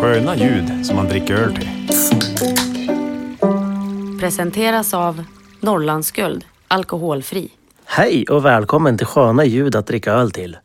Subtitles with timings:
[0.00, 1.68] Sköna ljud som man dricker öl till.
[4.20, 5.24] Presenteras av
[5.60, 7.50] Norrlandsguld, alkoholfri.
[7.84, 10.56] Hej och välkommen till Sköna ljud att dricka öl till.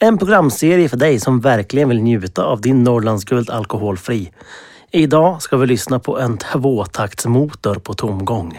[0.00, 4.32] En programserie för dig som verkligen vill njuta av din Norrlandsguld alkoholfri.
[4.90, 8.58] Idag ska vi lyssna på en tvåtaktsmotor på tomgång.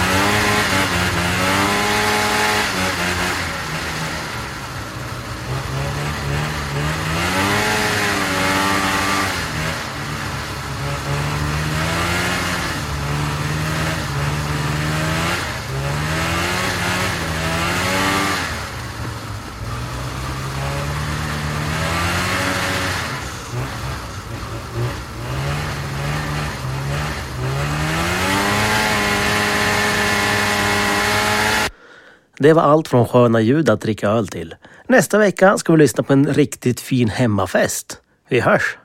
[32.41, 34.55] Det var allt från sköna ljud att dricka öl till.
[34.87, 38.01] Nästa vecka ska vi lyssna på en riktigt fin hemmafest.
[38.29, 38.77] Vi hörs!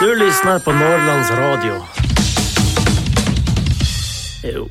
[0.00, 1.72] Du lyssnar på Norrlands Radio.
[4.44, 4.68] Jo.